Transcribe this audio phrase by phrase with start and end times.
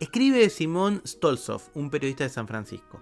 [0.00, 3.00] Escribe Simón Stolzov, un periodista de San Francisco.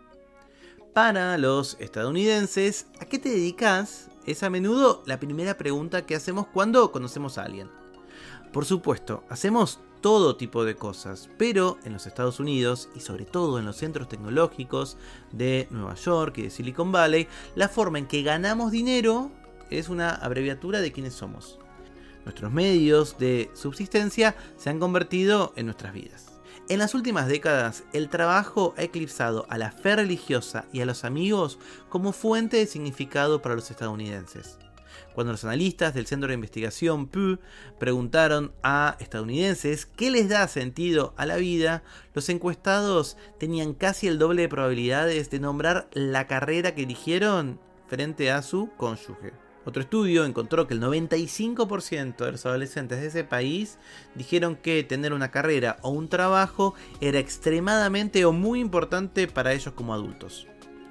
[0.95, 4.09] Para los estadounidenses, ¿a qué te dedicas?
[4.25, 7.69] Es a menudo la primera pregunta que hacemos cuando conocemos a alguien.
[8.51, 13.59] Por supuesto, hacemos todo tipo de cosas, pero en los Estados Unidos y sobre todo
[13.59, 14.97] en los centros tecnológicos
[15.33, 19.31] de Nueva York y de Silicon Valley, la forma en que ganamos dinero
[19.69, 21.59] es una abreviatura de quiénes somos.
[22.25, 26.36] Nuestros medios de subsistencia se han convertido en nuestras vidas.
[26.69, 31.05] En las últimas décadas, el trabajo ha eclipsado a la fe religiosa y a los
[31.05, 34.59] amigos como fuente de significado para los estadounidenses.
[35.15, 37.39] Cuando los analistas del Centro de Investigación Pew
[37.79, 44.19] preguntaron a estadounidenses qué les da sentido a la vida, los encuestados tenían casi el
[44.19, 49.46] doble de probabilidades de nombrar la carrera que eligieron frente a su cónyuge.
[49.67, 53.79] Otro estudio encontró que el 95% de los adolescentes de ese país
[54.15, 59.75] dijeron que tener una carrera o un trabajo era extremadamente o muy importante para ellos
[59.75, 60.47] como adultos.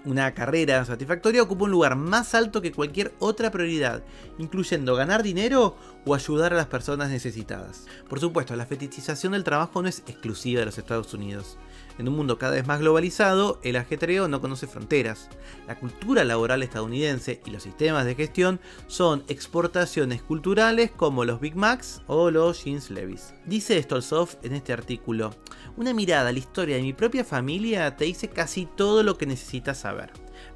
[0.05, 4.03] Una carrera satisfactoria ocupa un lugar más alto que cualquier otra prioridad,
[4.37, 5.75] incluyendo ganar dinero
[6.05, 7.87] o ayudar a las personas necesitadas.
[8.07, 11.57] Por supuesto, la fetichización del trabajo no es exclusiva de los Estados Unidos.
[11.97, 15.29] En un mundo cada vez más globalizado, el ajetreo no conoce fronteras.
[15.65, 21.55] La cultura laboral estadounidense y los sistemas de gestión son exportaciones culturales como los Big
[21.55, 23.33] Macs o los Jeans Levis.
[23.45, 25.33] Dice Stolzov en este artículo,
[25.77, 29.25] una mirada a la historia de mi propia familia te dice casi todo lo que
[29.25, 29.94] necesitas saber.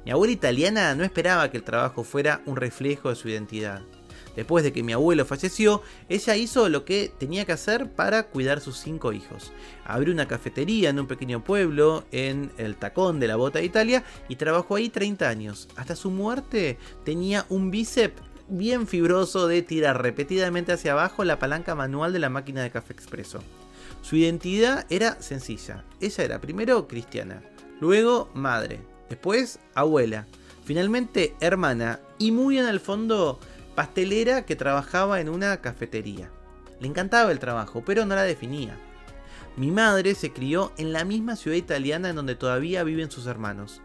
[0.04, 3.82] Mi abuela italiana no esperaba que el trabajo fuera un reflejo de su identidad.
[4.36, 8.60] Después de que mi abuelo falleció, ella hizo lo que tenía que hacer para cuidar
[8.60, 9.52] sus cinco hijos.
[9.84, 14.04] Abrió una cafetería en un pequeño pueblo en el tacón de la bota de Italia
[14.28, 15.68] y trabajó ahí 30 años.
[15.76, 21.74] Hasta su muerte tenía un bíceps bien fibroso de tirar repetidamente hacia abajo la palanca
[21.74, 23.40] manual de la máquina de café expreso.
[24.02, 25.84] Su identidad era sencilla.
[26.00, 27.42] Ella era primero cristiana,
[27.80, 30.26] luego madre, después abuela,
[30.64, 33.38] finalmente hermana y muy en el fondo
[33.74, 36.30] pastelera que trabajaba en una cafetería.
[36.80, 38.78] Le encantaba el trabajo, pero no la definía.
[39.56, 43.82] Mi madre se crió en la misma ciudad italiana en donde todavía viven sus hermanos.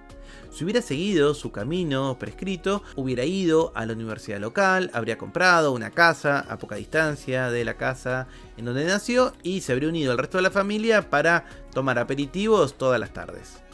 [0.51, 5.91] Si hubiera seguido su camino prescrito, hubiera ido a la universidad local, habría comprado una
[5.91, 10.17] casa a poca distancia de la casa en donde nació y se habría unido al
[10.17, 13.64] resto de la familia para tomar aperitivos todas las tardes.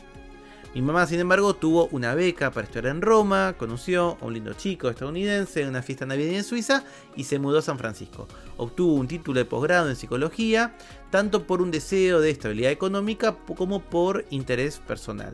[0.74, 4.54] Mi mamá, sin embargo, tuvo una beca para estudiar en Roma, conoció a un lindo
[4.54, 8.26] chico estadounidense en una fiesta navideña en Suiza y se mudó a San Francisco.
[8.56, 10.78] Obtuvo un título de posgrado en psicología,
[11.10, 15.34] tanto por un deseo de estabilidad económica como por interés personal.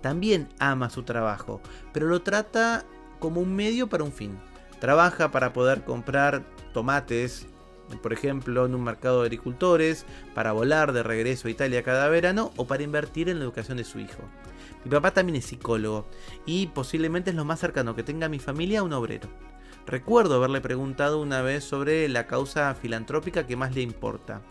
[0.00, 1.60] También ama su trabajo,
[1.92, 2.86] pero lo trata
[3.18, 4.38] como un medio para un fin.
[4.80, 6.42] Trabaja para poder comprar
[6.72, 7.46] tomates,
[8.02, 12.50] por ejemplo, en un mercado de agricultores, para volar de regreso a Italia cada verano
[12.56, 14.22] o para invertir en la educación de su hijo.
[14.84, 16.06] Mi papá también es psicólogo
[16.46, 19.28] y posiblemente es lo más cercano que tenga mi familia a un obrero.
[19.86, 24.42] Recuerdo haberle preguntado una vez sobre la causa filantrópica que más le importa.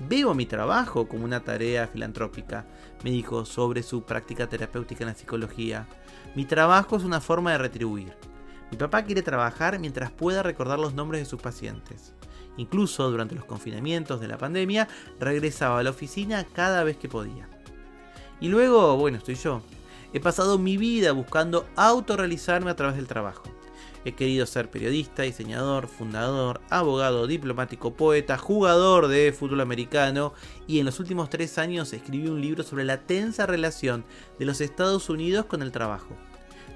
[0.00, 2.66] Veo mi trabajo como una tarea filantrópica,
[3.04, 5.86] me dijo sobre su práctica terapéutica en la psicología.
[6.34, 8.16] Mi trabajo es una forma de retribuir.
[8.70, 12.12] Mi papá quiere trabajar mientras pueda recordar los nombres de sus pacientes.
[12.56, 14.88] Incluso durante los confinamientos de la pandemia,
[15.20, 17.48] regresaba a la oficina cada vez que podía.
[18.40, 19.62] Y luego, bueno, estoy yo.
[20.12, 23.42] He pasado mi vida buscando autorrealizarme a través del trabajo.
[24.04, 30.34] He querido ser periodista, diseñador, fundador, abogado, diplomático, poeta, jugador de fútbol americano
[30.66, 34.04] y en los últimos tres años escribí un libro sobre la tensa relación
[34.38, 36.14] de los Estados Unidos con el trabajo.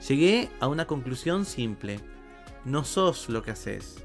[0.09, 2.01] Llegué a una conclusión simple.
[2.65, 4.03] No sos lo que haces.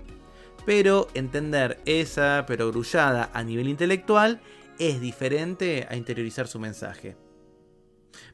[0.66, 4.42] Pero entender esa perogrullada a nivel intelectual
[4.80, 7.23] es diferente a interiorizar su mensaje.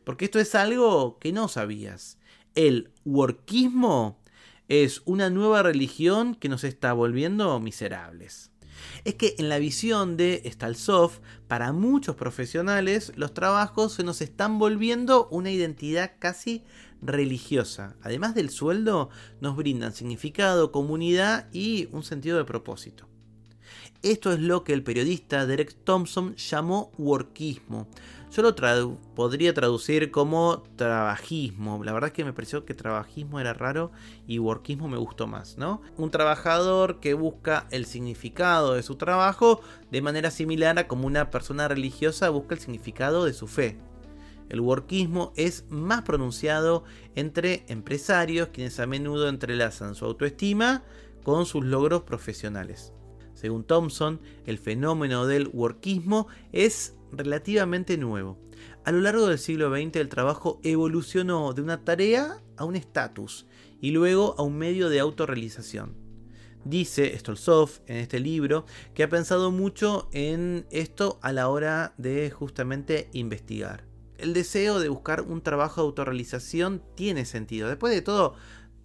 [0.03, 2.17] Porque esto es algo que no sabías.
[2.55, 4.19] El workismo
[4.67, 8.51] es una nueva religión que nos está volviendo miserables.
[9.03, 14.59] Es que en la visión de Stalsov, para muchos profesionales, los trabajos se nos están
[14.59, 16.63] volviendo una identidad casi
[17.01, 17.95] religiosa.
[18.01, 19.09] Además del sueldo,
[19.41, 23.07] nos brindan significado, comunidad y un sentido de propósito.
[24.01, 27.89] Esto es lo que el periodista Derek Thompson llamó workismo.
[28.31, 28.53] Yo lo
[29.15, 31.83] podría traducir como trabajismo.
[31.83, 33.91] La verdad es que me pareció que trabajismo era raro
[34.27, 35.81] y workismo me gustó más, ¿no?
[35.97, 41.31] Un trabajador que busca el significado de su trabajo de manera similar a como una
[41.31, 43.79] persona religiosa busca el significado de su fe.
[44.49, 46.83] El workismo es más pronunciado
[47.15, 50.83] entre empresarios, quienes a menudo entrelazan su autoestima
[51.23, 52.93] con sus logros profesionales.
[53.33, 58.39] Según Thompson, el fenómeno del workismo es relativamente nuevo.
[58.85, 63.45] A lo largo del siglo XX el trabajo evolucionó de una tarea a un estatus
[63.81, 65.95] y luego a un medio de autorrealización.
[66.65, 72.29] Dice Stolzov en este libro que ha pensado mucho en esto a la hora de
[72.31, 73.85] justamente investigar.
[74.17, 77.69] El deseo de buscar un trabajo de autorrealización tiene sentido.
[77.69, 78.35] Después de todo,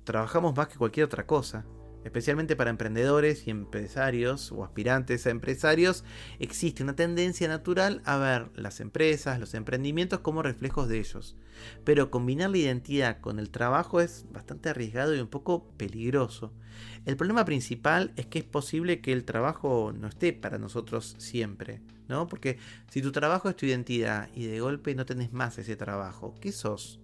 [0.05, 1.67] trabajamos más que cualquier otra cosa
[2.05, 6.05] especialmente para emprendedores y empresarios o aspirantes a empresarios,
[6.39, 11.37] existe una tendencia natural a ver las empresas, los emprendimientos como reflejos de ellos.
[11.85, 16.53] Pero combinar la identidad con el trabajo es bastante arriesgado y un poco peligroso.
[17.06, 21.81] El problema principal es que es posible que el trabajo no esté para nosotros siempre,
[22.09, 22.27] ¿no?
[22.27, 22.59] Porque
[22.91, 26.53] si tu trabajo es tu identidad y de golpe no tenés más ese trabajo, ¿qué
[26.53, 27.01] sos?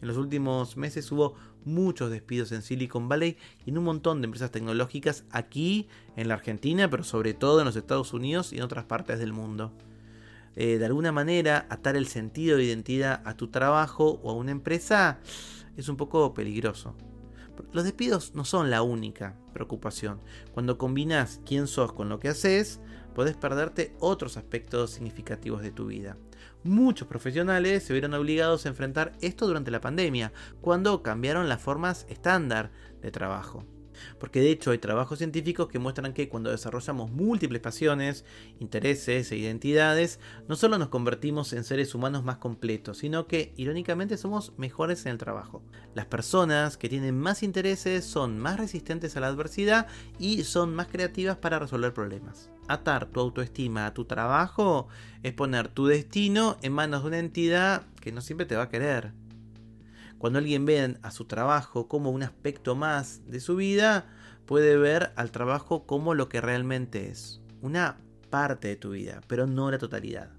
[0.00, 1.34] En los últimos meses hubo
[1.64, 3.36] muchos despidos en Silicon Valley
[3.66, 7.66] y en un montón de empresas tecnológicas aquí en la Argentina, pero sobre todo en
[7.66, 9.72] los Estados Unidos y en otras partes del mundo.
[10.56, 14.50] Eh, de alguna manera, atar el sentido de identidad a tu trabajo o a una
[14.50, 15.18] empresa
[15.76, 16.94] es un poco peligroso.
[17.72, 20.20] Los despidos no son la única preocupación.
[20.52, 22.80] Cuando combinas quién sos con lo que haces,
[23.14, 26.16] podés perderte otros aspectos significativos de tu vida.
[26.64, 32.04] Muchos profesionales se vieron obligados a enfrentar esto durante la pandemia, cuando cambiaron las formas
[32.08, 32.70] estándar
[33.00, 33.64] de trabajo.
[34.18, 38.24] Porque de hecho hay trabajos científicos que muestran que cuando desarrollamos múltiples pasiones,
[38.60, 44.16] intereses e identidades, no solo nos convertimos en seres humanos más completos, sino que irónicamente
[44.16, 45.62] somos mejores en el trabajo.
[45.94, 49.86] Las personas que tienen más intereses son más resistentes a la adversidad
[50.18, 52.50] y son más creativas para resolver problemas.
[52.68, 54.88] Atar tu autoestima a tu trabajo
[55.22, 58.68] es poner tu destino en manos de una entidad que no siempre te va a
[58.68, 59.12] querer.
[60.18, 64.06] Cuando alguien ve a su trabajo como un aspecto más de su vida,
[64.46, 67.40] puede ver al trabajo como lo que realmente es.
[67.62, 67.98] Una
[68.30, 70.30] parte de tu vida, pero no la totalidad.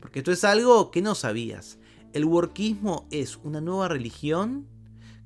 [0.00, 1.78] Porque esto es algo que no sabías.
[2.12, 4.66] El workismo es una nueva religión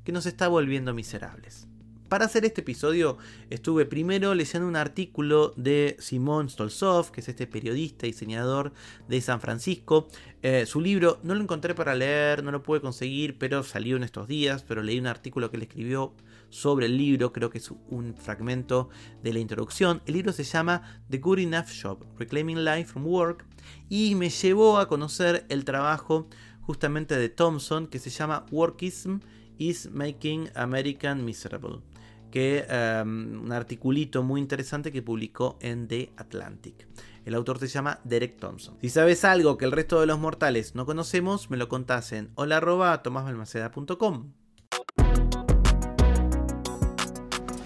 [0.05, 1.69] que nos está volviendo miserables.
[2.11, 3.19] Para hacer este episodio
[3.51, 8.73] estuve primero leyendo un artículo de Simón Stolzov, que es este periodista y diseñador
[9.07, 10.09] de San Francisco.
[10.43, 14.03] Eh, su libro no lo encontré para leer, no lo pude conseguir, pero salió en
[14.03, 16.13] estos días, pero leí un artículo que le escribió
[16.49, 18.89] sobre el libro, creo que es un fragmento
[19.23, 20.03] de la introducción.
[20.05, 23.47] El libro se llama The Good Enough Job, Reclaiming Life from Work,
[23.89, 26.27] y me llevó a conocer el trabajo
[26.63, 29.21] justamente de Thompson que se llama Workism
[29.59, 31.90] is Making American Miserable
[32.31, 36.87] que em, un articulito muy interesante que publicó en The Atlantic.
[37.25, 38.77] El autor se llama Derek Thompson.
[38.81, 42.31] Si sabes algo que el resto de los mortales no conocemos, me lo contás en
[42.35, 44.33] hola.tomasbalmaceda.com.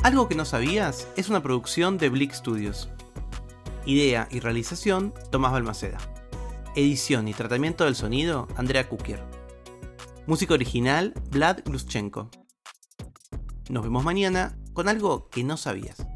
[0.02, 2.90] Algo que no sabías es una producción de Blick Studios.
[3.86, 5.98] Idea y realización, Tomás Balmaceda.
[6.76, 9.22] Edición y tratamiento del sonido, Andrea Kukier.
[10.26, 12.28] Música original, Vlad Gluschenko.
[13.70, 16.06] Nos vemos mañana con algo que no sabías.